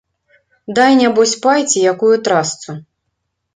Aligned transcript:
Дай 0.79 0.91
нябось 1.01 1.35
пай 1.45 1.59
ці 1.69 1.85
якую 1.93 2.11
трасцу. 2.31 2.71